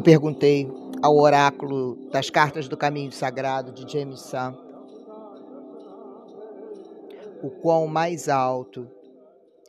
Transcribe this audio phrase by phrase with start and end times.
[0.00, 0.66] Eu perguntei
[1.02, 4.56] ao oráculo das cartas do caminho sagrado de James Sam
[7.42, 8.90] o quão mais alto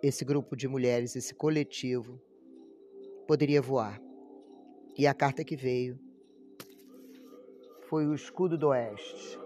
[0.02, 2.18] esse grupo de mulheres, esse coletivo,
[3.28, 4.02] poderia voar.
[4.98, 6.00] E a carta que veio
[7.90, 9.38] foi o escudo do oeste.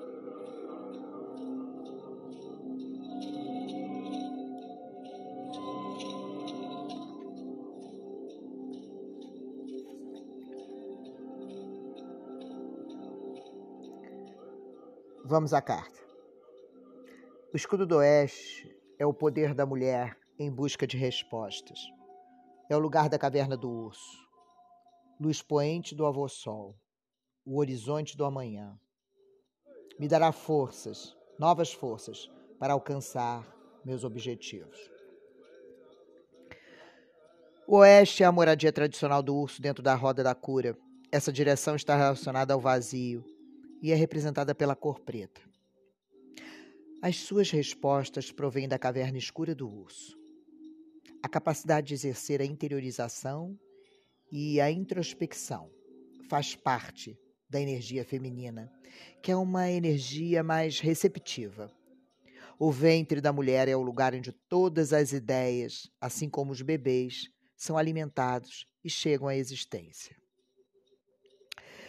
[15.27, 15.99] Vamos à carta.
[17.51, 21.79] O escudo do oeste é o poder da mulher em busca de respostas.
[22.69, 24.19] É o lugar da caverna do urso,
[25.19, 26.77] luz poente do avô-sol,
[27.43, 28.79] o horizonte do amanhã.
[29.97, 32.29] Me dará forças, novas forças,
[32.59, 33.51] para alcançar
[33.83, 34.77] meus objetivos.
[37.65, 40.77] O oeste é a moradia tradicional do urso dentro da roda da cura.
[41.11, 43.25] Essa direção está relacionada ao vazio
[43.81, 45.41] e é representada pela cor preta.
[47.01, 50.25] As suas respostas provêm da caverna escura do urso
[51.25, 53.59] a capacidade de exercer a interiorização
[54.31, 55.71] e a introspecção
[56.29, 57.17] faz parte
[57.49, 58.71] da energia feminina,
[59.23, 61.73] que é uma energia mais receptiva.
[62.59, 67.23] O ventre da mulher é o lugar onde todas as ideias, assim como os bebês,
[67.57, 70.15] são alimentados e chegam à existência.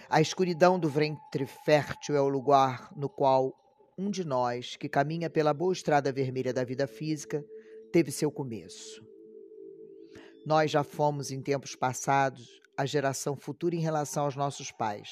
[0.08, 3.52] A escuridão do ventre fértil é o lugar no qual
[3.98, 7.44] um de nós, que caminha pela boa estrada vermelha da vida física,
[7.90, 9.04] teve seu começo.
[10.44, 15.08] Nós já fomos, em tempos passados, a geração futura em relação aos nossos pais.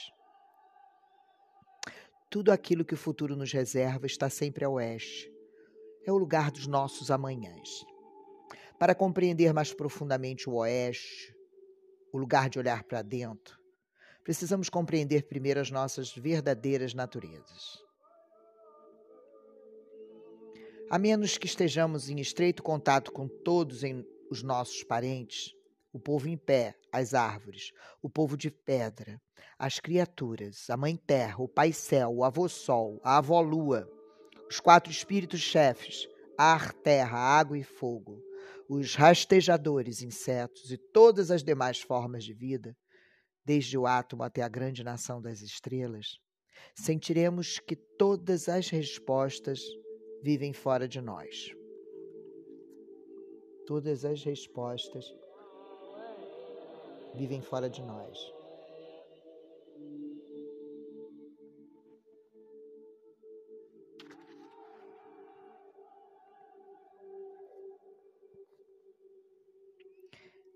[2.31, 5.29] Tudo aquilo que o futuro nos reserva está sempre a oeste.
[6.07, 7.85] É o lugar dos nossos amanhãs.
[8.79, 11.35] Para compreender mais profundamente o oeste,
[12.13, 13.64] o lugar de olhar para dentro,
[14.25, 17.85] precisamos compreender primeiro as nossas verdadeiras naturezas.
[20.91, 23.83] A menos que estejamos em estreito contato com todos
[24.31, 25.55] os nossos parentes,
[25.93, 27.71] o povo em pé, as árvores,
[28.03, 29.21] o povo de pedra,
[29.59, 33.89] as criaturas, a mãe terra, o pai céu, o avô sol, a avó lua,
[34.49, 38.23] os quatro espíritos chefes, ar, terra, água e fogo,
[38.69, 42.77] os rastejadores, insetos e todas as demais formas de vida,
[43.45, 46.19] desde o átomo até a grande nação das estrelas,
[46.75, 49.61] sentiremos que todas as respostas
[50.23, 51.55] vivem fora de nós
[53.67, 55.05] todas as respostas
[57.15, 58.34] vivem fora de nós.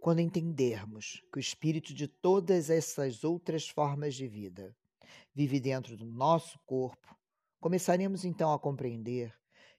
[0.08, 4.74] Quando entendermos que o espírito de todas essas outras formas de vida
[5.34, 7.14] vive dentro do nosso corpo,
[7.60, 9.34] começaremos então a compreender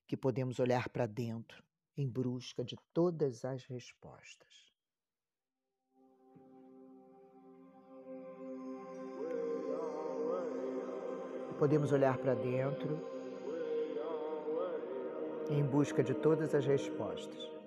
[0.05, 1.63] que podemos olhar para dentro
[1.97, 4.71] em busca de todas as respostas.
[11.57, 12.99] Podemos olhar para dentro
[15.49, 17.58] em busca de todas as respostas.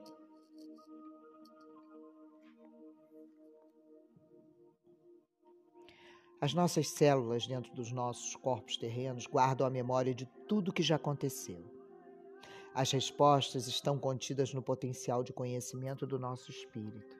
[6.43, 10.97] As nossas células dentro dos nossos corpos terrenos guardam a memória de tudo que já
[10.97, 11.65] aconteceu.
[12.75, 17.17] As respostas estão contidas no potencial de conhecimento do nosso espírito.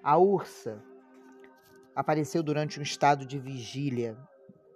[0.00, 0.80] A ursa
[1.96, 4.16] apareceu durante um estado de vigília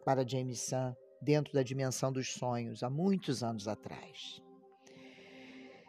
[0.05, 4.43] para James Sam dentro da dimensão dos sonhos há muitos anos atrás.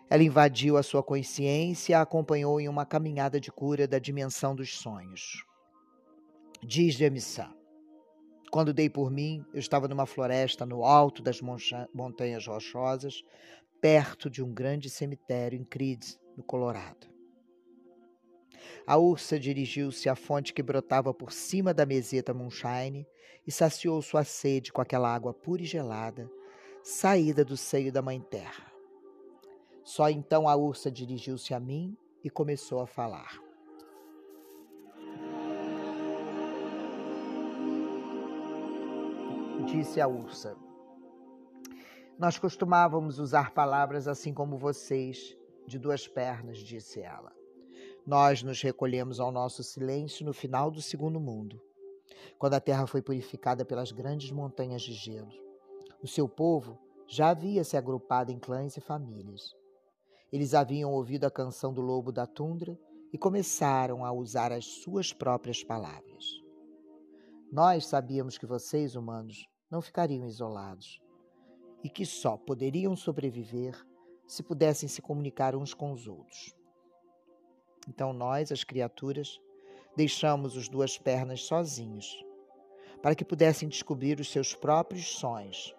[0.07, 4.55] Ela invadiu a sua consciência e a acompanhou em uma caminhada de cura da dimensão
[4.55, 5.43] dos sonhos.
[6.65, 7.53] Diz James Sam.
[8.49, 13.21] Quando dei por mim, eu estava numa floresta no alto das montanhas rochosas,
[13.81, 17.05] perto de um grande cemitério em Creede, no Colorado.
[18.87, 23.05] A ursa dirigiu-se à fonte que brotava por cima da meseta Moonshine
[23.45, 26.31] e saciou sua sede com aquela água pura e gelada,
[26.81, 28.71] saída do seio da Mãe Terra.
[29.83, 33.42] Só então a ursa dirigiu-se a mim e começou a falar.
[39.73, 40.55] Disse a ursa.
[42.19, 45.35] Nós costumávamos usar palavras assim como vocês,
[45.65, 47.33] de duas pernas, disse ela.
[48.05, 51.59] Nós nos recolhemos ao nosso silêncio no final do segundo mundo,
[52.37, 55.33] quando a terra foi purificada pelas grandes montanhas de gelo.
[56.03, 56.77] O seu povo
[57.07, 59.55] já havia se agrupado em clãs e famílias.
[60.31, 62.77] Eles haviam ouvido a canção do lobo da tundra
[63.11, 66.25] e começaram a usar as suas próprias palavras.
[67.51, 71.01] Nós sabíamos que vocês, humanos, não ficariam isolados
[71.83, 73.75] e que só poderiam sobreviver
[74.27, 76.53] se pudessem se comunicar uns com os outros.
[77.89, 79.41] Então nós, as criaturas,
[79.95, 82.23] deixamos os duas pernas sozinhos,
[83.01, 85.75] para que pudessem descobrir os seus próprios sonhos.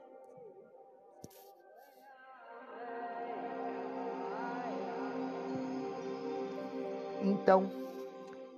[7.22, 7.70] Então,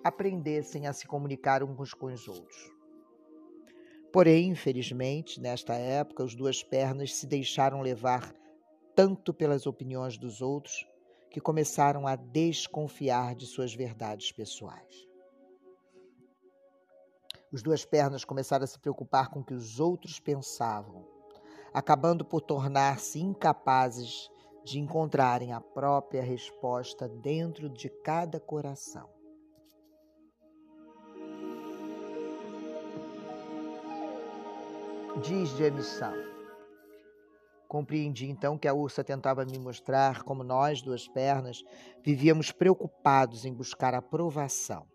[0.02, 2.75] aprendessem a se comunicar uns com os outros.
[4.16, 8.34] Porém, infelizmente, nesta época, os duas pernas se deixaram levar
[8.94, 10.88] tanto pelas opiniões dos outros
[11.30, 15.06] que começaram a desconfiar de suas verdades pessoais.
[17.52, 21.06] Os duas pernas começaram a se preocupar com o que os outros pensavam,
[21.74, 24.30] acabando por tornar-se incapazes
[24.64, 29.15] de encontrarem a própria resposta dentro de cada coração.
[35.22, 36.12] Diz de emissão.
[37.66, 41.64] Compreendi então que a ursa tentava me mostrar como nós, duas pernas,
[42.04, 44.86] vivíamos preocupados em buscar aprovação.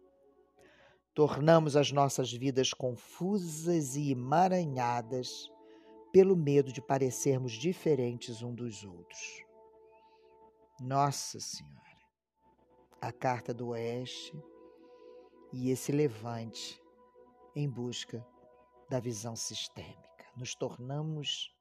[1.16, 5.50] Tornamos as nossas vidas confusas e emaranhadas
[6.14, 9.44] pelo medo de parecermos diferentes um dos outros.
[10.80, 11.98] Nossa Senhora,
[13.02, 14.40] a carta do Oeste
[15.52, 16.80] e esse levante
[17.56, 18.24] em busca
[18.88, 20.11] da visão sistêmica.
[20.36, 21.56] Nos tornamos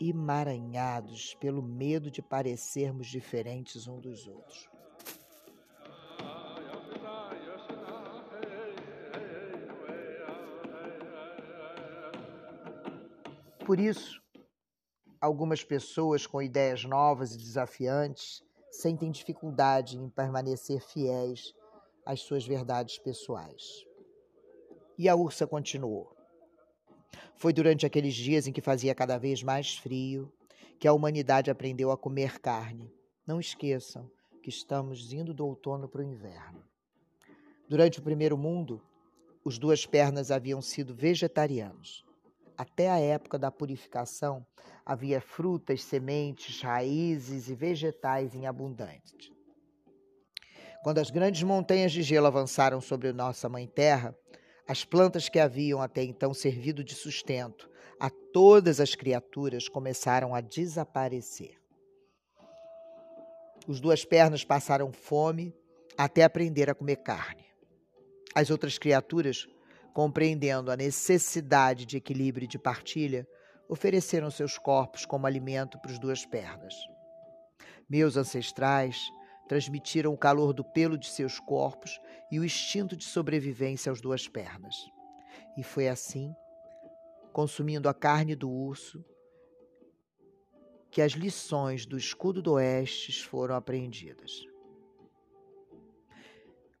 [0.00, 4.68] emaranhados pelo medo de parecermos diferentes um dos outros.
[13.66, 14.22] Por isso,
[15.20, 21.52] algumas pessoas com ideias novas e desafiantes sentem dificuldade em permanecer fiéis
[22.06, 23.84] às suas verdades pessoais.
[24.96, 26.17] E a ursa continuou.
[27.38, 30.30] Foi durante aqueles dias em que fazia cada vez mais frio
[30.80, 32.92] que a humanidade aprendeu a comer carne.
[33.24, 34.10] Não esqueçam
[34.42, 36.64] que estamos indo do outono para o inverno.
[37.68, 38.82] Durante o primeiro mundo,
[39.44, 42.04] os duas pernas haviam sido vegetarianos.
[42.56, 44.44] Até a época da purificação,
[44.84, 49.32] havia frutas, sementes, raízes e vegetais em abundante.
[50.82, 54.12] Quando as grandes montanhas de gelo avançaram sobre nossa mãe terra,
[54.68, 60.42] as plantas que haviam até então servido de sustento a todas as criaturas começaram a
[60.42, 61.58] desaparecer.
[63.66, 65.54] Os duas pernas passaram fome
[65.96, 67.46] até aprender a comer carne.
[68.34, 69.48] As outras criaturas,
[69.94, 73.26] compreendendo a necessidade de equilíbrio e de partilha,
[73.68, 76.74] ofereceram seus corpos como alimento para as duas pernas.
[77.88, 79.10] Meus ancestrais
[79.48, 81.98] transmitiram o calor do pelo de seus corpos
[82.30, 84.76] e o instinto de sobrevivência às duas pernas.
[85.56, 86.32] E foi assim,
[87.32, 89.02] consumindo a carne do urso,
[90.90, 94.46] que as lições do escudo do oeste foram apreendidas.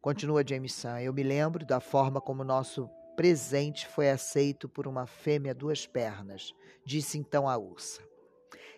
[0.00, 5.52] Continua Jameson, eu me lembro da forma como nosso presente foi aceito por uma fêmea
[5.52, 6.54] duas pernas,
[6.84, 8.00] disse então a ursa.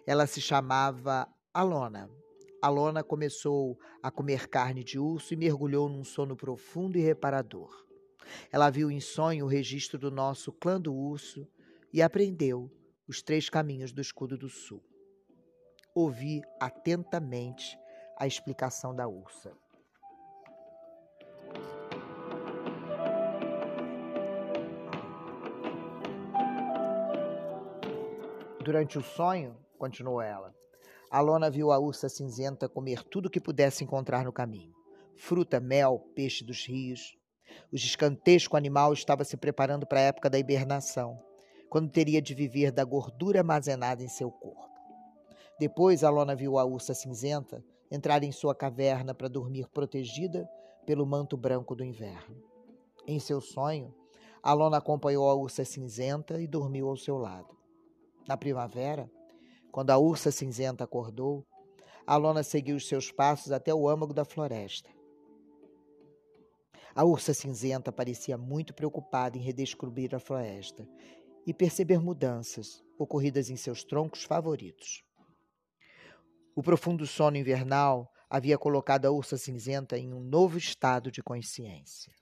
[0.07, 2.11] Ela se chamava Alona
[2.63, 7.87] Alona começou a comer carne de urso e mergulhou num sono profundo e reparador.
[8.53, 11.49] Ela viu em sonho o registro do nosso clã do urso
[11.91, 12.71] e aprendeu
[13.09, 14.85] os três caminhos do escudo do sul.
[15.95, 17.79] Ouvi atentamente
[18.19, 19.57] a explicação da ursa.
[28.63, 30.55] Durante o sonho, continuou ela,
[31.11, 34.73] Alona viu a ursa cinzenta comer tudo o que pudesse encontrar no caminho:
[35.17, 37.19] fruta, mel, peixe dos rios.
[37.73, 41.21] O gigantesco animal estava se preparando para a época da hibernação,
[41.69, 44.71] quando teria de viver da gordura armazenada em seu corpo.
[45.59, 50.49] Depois, Alona viu a ursa cinzenta entrar em sua caverna para dormir protegida
[50.87, 52.41] pelo manto branco do inverno.
[53.05, 53.93] Em seu sonho,
[54.41, 57.59] Alona acompanhou a ursa cinzenta e dormiu ao seu lado.
[58.29, 59.11] Na primavera,
[59.71, 61.47] quando a ursa cinzenta acordou,
[62.07, 64.91] Alona seguiu os seus passos até o âmago da floresta.
[66.95, 70.89] A ursa cinzenta parecia muito preocupada em redescobrir a floresta
[71.47, 75.05] e perceber mudanças ocorridas em seus troncos favoritos.
[76.55, 82.13] O profundo sono invernal havia colocado a ursa cinzenta em um novo estado de consciência.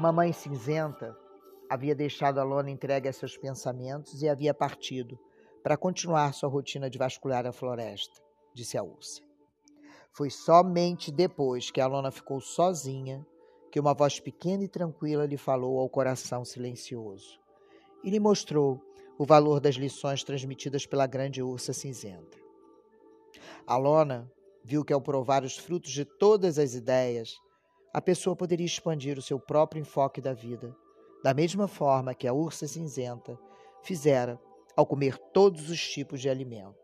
[0.00, 1.14] Mamãe Cinzenta
[1.68, 5.18] havia deixado a lona entregue a seus pensamentos e havia partido
[5.62, 8.18] para continuar sua rotina de vasculhar a floresta,
[8.54, 9.20] disse a ursa.
[10.10, 13.26] Foi somente depois que a lona ficou sozinha
[13.70, 17.38] que uma voz pequena e tranquila lhe falou ao coração silencioso
[18.02, 18.80] e lhe mostrou
[19.18, 22.38] o valor das lições transmitidas pela grande ursa cinzenta.
[23.66, 24.32] A lona
[24.64, 27.38] viu que ao provar os frutos de todas as ideias,
[27.92, 30.74] a pessoa poderia expandir o seu próprio enfoque da vida,
[31.22, 33.38] da mesma forma que a ursa cinzenta
[33.82, 34.40] fizera
[34.76, 36.78] ao comer todos os tipos de alimento.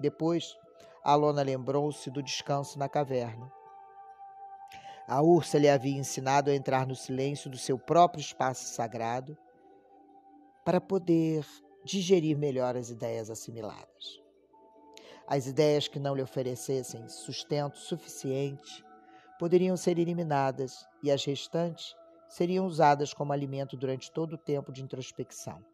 [0.00, 0.56] Depois,
[1.02, 3.50] a lona lembrou-se do descanso na caverna.
[5.08, 9.36] A ursa lhe havia ensinado a entrar no silêncio do seu próprio espaço sagrado
[10.64, 11.44] para poder
[11.84, 14.22] digerir melhor as ideias assimiladas.
[15.26, 18.85] As ideias que não lhe oferecessem sustento suficiente
[19.38, 21.94] poderiam ser eliminadas e as restantes
[22.28, 25.64] seriam usadas como alimento durante todo o tempo de introspecção.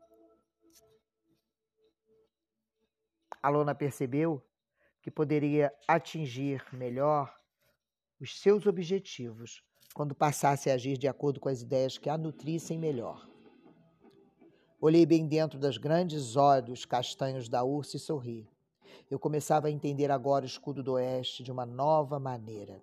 [3.42, 4.42] Alona percebeu
[5.00, 7.34] que poderia atingir melhor
[8.20, 12.78] os seus objetivos quando passasse a agir de acordo com as ideias que a nutrissem
[12.78, 13.28] melhor.
[14.80, 18.48] Olhei bem dentro das grandes olhos castanhos da ursa e sorri.
[19.10, 22.82] Eu começava a entender agora o escudo do oeste de uma nova maneira.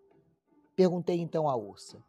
[0.80, 2.02] Perguntei então à ursa.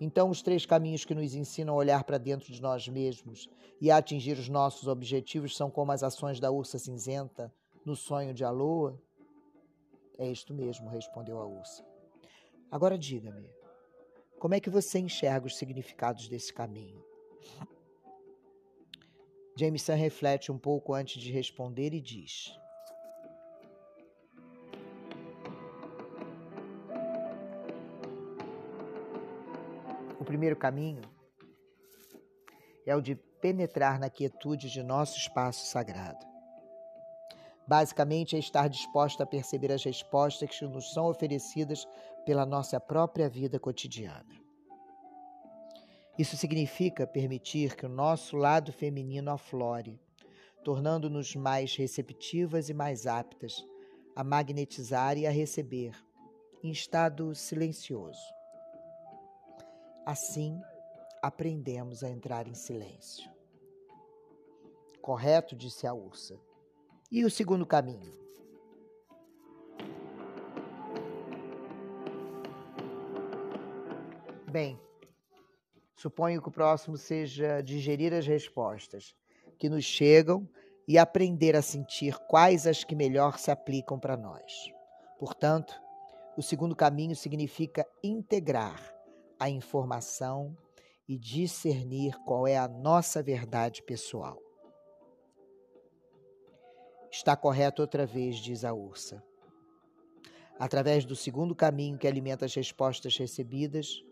[0.00, 3.46] Então, os três caminhos que nos ensinam a olhar para dentro de nós mesmos
[3.78, 7.52] e a atingir os nossos objetivos são como as ações da ursa cinzenta
[7.84, 8.98] no sonho de Aloa?
[10.16, 11.84] É isto mesmo, respondeu a ursa.
[12.70, 13.50] Agora diga-me,
[14.38, 17.04] como é que você enxerga os significados desse caminho?
[19.54, 22.58] Jameson reflete um pouco antes de responder e diz:
[30.28, 31.00] primeiro caminho
[32.84, 36.26] é o de penetrar na quietude de nosso espaço sagrado.
[37.66, 41.88] Basicamente, é estar disposto a perceber as respostas que nos são oferecidas
[42.26, 44.36] pela nossa própria vida cotidiana.
[46.18, 49.98] Isso significa permitir que o nosso lado feminino aflore,
[50.62, 53.64] tornando-nos mais receptivas e mais aptas
[54.14, 55.92] a magnetizar e a receber,
[56.62, 58.37] em estado silencioso.
[60.08, 60.58] Assim,
[61.20, 63.30] aprendemos a entrar em silêncio.
[65.02, 66.40] Correto, disse a ursa.
[67.12, 68.10] E o segundo caminho?
[74.50, 74.80] Bem,
[75.94, 79.14] suponho que o próximo seja digerir as respostas
[79.58, 80.48] que nos chegam
[80.86, 84.72] e aprender a sentir quais as que melhor se aplicam para nós.
[85.18, 85.78] Portanto,
[86.34, 88.96] o segundo caminho significa integrar
[89.38, 90.56] a informação
[91.08, 94.38] e discernir qual é a nossa verdade pessoal.
[97.10, 99.22] Está correto outra vez, diz a ursa.
[100.58, 104.04] Através do segundo caminho que alimenta as respostas recebidas,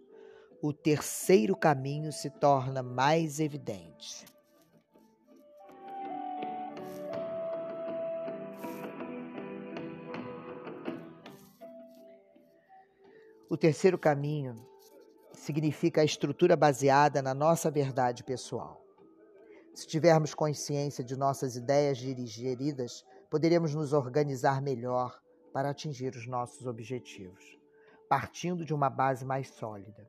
[0.62, 4.24] o terceiro caminho se torna mais evidente.
[13.50, 14.56] O terceiro caminho
[15.46, 18.84] significa a estrutura baseada na nossa verdade pessoal.
[19.72, 25.16] Se tivermos consciência de nossas ideias digeridas, poderemos nos organizar melhor
[25.52, 27.56] para atingir os nossos objetivos,
[28.08, 30.08] partindo de uma base mais sólida.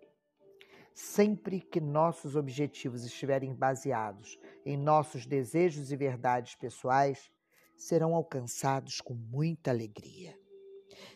[0.95, 7.29] Sempre que nossos objetivos estiverem baseados em nossos desejos e verdades pessoais,
[7.75, 10.35] serão alcançados com muita alegria.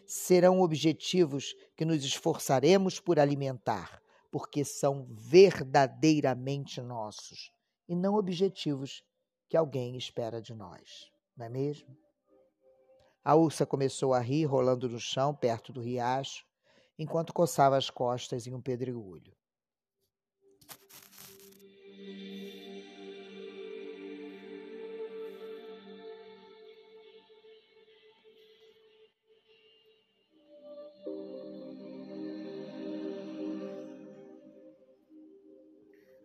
[0.06, 4.01] Serão objetivos que nos esforçaremos por alimentar,
[4.32, 7.52] porque são verdadeiramente nossos
[7.88, 9.04] e não objetivos
[9.50, 11.96] que alguém espera de nós, não é mesmo?
[13.24, 16.46] A ursa começou a rir, rolando no chão perto do riacho,
[16.98, 19.36] enquanto coçava as costas em um pedregulho.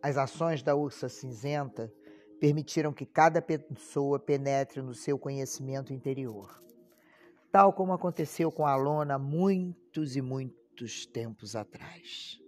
[0.06, 1.92] As ações da ursa cinzenta
[2.38, 6.62] permitiram que cada pessoa penetre no seu conhecimento interior,
[7.50, 12.40] tal como aconteceu com a lona muitos e muitos tempos atrás.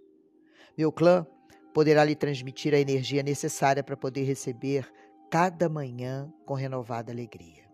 [0.77, 1.27] Meu clã
[1.73, 4.89] poderá lhe transmitir a energia necessária para poder receber
[5.29, 7.69] cada manhã com renovada alegria.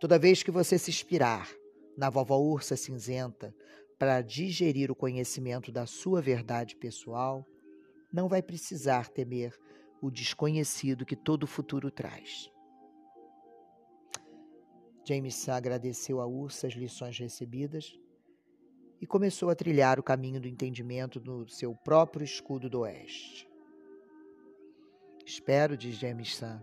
[0.00, 1.50] Toda vez que você se inspirar
[1.98, 3.54] na vovó ursa cinzenta
[3.98, 7.46] para digerir o conhecimento da sua verdade pessoal,
[8.12, 9.56] não vai precisar temer
[10.00, 12.50] o desconhecido que todo o futuro traz.
[15.06, 17.98] Jameson agradeceu a Ursa as lições recebidas
[19.00, 23.48] e começou a trilhar o caminho do entendimento no seu próprio escudo do oeste.
[25.24, 26.60] Espero, diz Jameson,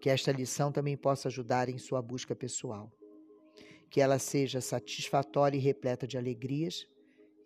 [0.00, 2.92] que esta lição também possa ajudar em sua busca pessoal.
[3.90, 6.86] Que ela seja satisfatória e repleta de alegrias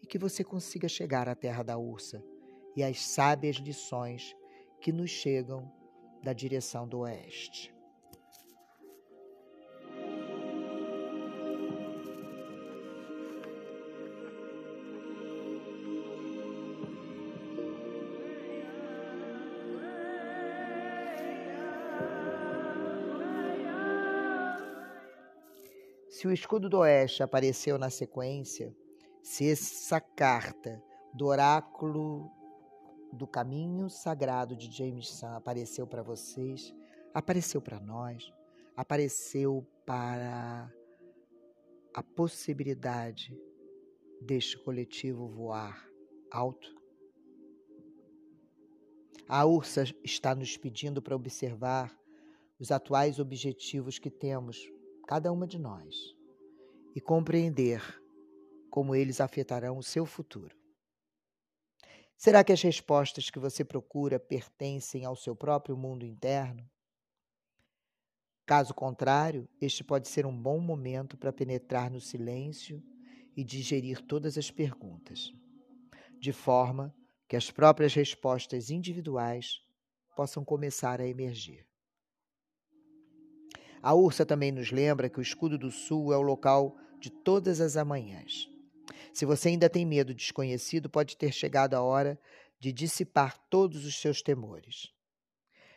[0.02, 2.22] e que você consiga chegar à terra da ursa
[2.76, 4.36] e às sábias lições
[4.80, 5.70] que nos chegam
[6.22, 7.74] da direção do oeste.
[26.20, 28.76] Se o escudo do oeste apareceu na sequência,
[29.22, 30.82] se essa carta
[31.14, 32.30] do oráculo
[33.12, 36.74] do caminho sagrado de James Sun apareceu para vocês,
[37.12, 38.32] apareceu para nós,
[38.76, 40.72] apareceu para
[41.92, 43.36] a possibilidade
[44.20, 45.88] deste coletivo voar
[46.30, 46.78] alto.
[49.28, 51.96] A Ursa está nos pedindo para observar
[52.58, 54.70] os atuais objetivos que temos
[55.06, 56.14] cada uma de nós,
[56.94, 57.82] e compreender
[58.70, 60.59] como eles afetarão o seu futuro.
[62.20, 66.68] Será que as respostas que você procura pertencem ao seu próprio mundo interno?
[68.44, 72.84] Caso contrário, este pode ser um bom momento para penetrar no silêncio
[73.34, 75.32] e digerir todas as perguntas,
[76.18, 76.94] de forma
[77.26, 79.62] que as próprias respostas individuais
[80.14, 81.66] possam começar a emergir.
[83.80, 87.62] A ursa também nos lembra que o escudo do sul é o local de todas
[87.62, 88.46] as amanhãs.
[89.12, 92.18] Se você ainda tem medo desconhecido, pode ter chegado a hora
[92.58, 94.92] de dissipar todos os seus temores.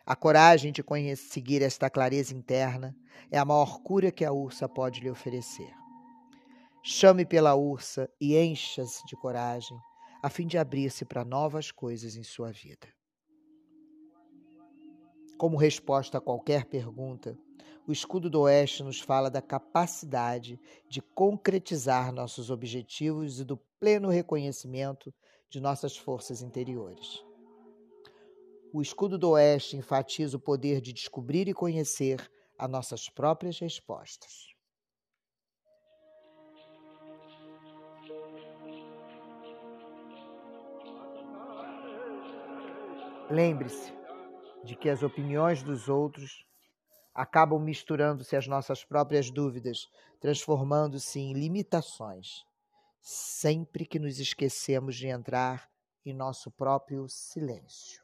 [0.06, 0.84] A coragem de
[1.15, 2.96] seguir esta clareza interna
[3.32, 5.74] é a maior cura que a ursa pode lhe oferecer.
[6.84, 9.78] Chame pela ursa e encha-se de coragem,
[10.22, 12.88] a fim de abrir-se para novas coisas em sua vida.
[15.43, 17.38] Como resposta a qualquer pergunta,
[17.86, 24.08] o escudo do Oeste nos fala da capacidade de concretizar nossos objetivos e do pleno
[24.08, 25.13] reconhecimento
[25.49, 27.21] de nossas forças interiores.
[28.71, 32.25] O escudo do Oeste enfatiza o poder de descobrir e conhecer
[32.58, 34.47] as nossas próprias respostas.
[43.29, 44.03] Lembre-se
[44.63, 46.45] de que as opiniões dos outros
[47.13, 49.88] acabam misturando-se às nossas próprias dúvidas,
[50.19, 52.45] transformando-se em limitações,
[52.99, 55.69] sempre que nos esquecemos de entrar
[56.06, 58.03] em nosso próprio silêncio.